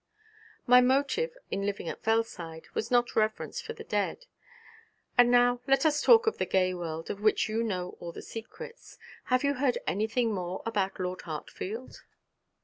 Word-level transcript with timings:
'My 0.65 0.81
motive 0.81 1.37
in 1.51 1.61
living 1.63 1.87
at 1.87 2.01
Fellside 2.01 2.67
was 2.73 2.89
not 2.89 3.15
reverence 3.15 3.61
for 3.61 3.73
the 3.73 3.83
dead. 3.83 4.25
And 5.15 5.29
now 5.29 5.61
let 5.67 5.85
us 5.85 6.01
talk 6.01 6.25
of 6.25 6.39
the 6.39 6.45
gay 6.47 6.73
world, 6.73 7.11
of 7.11 7.21
which 7.21 7.47
you 7.47 7.61
know 7.61 7.97
all 7.99 8.11
the 8.11 8.23
secrets. 8.23 8.97
Have 9.25 9.43
you 9.43 9.53
heard 9.53 9.77
anything 9.85 10.33
more 10.33 10.63
about 10.65 10.99
Lord 10.99 11.21
Hartfield?' 11.21 12.01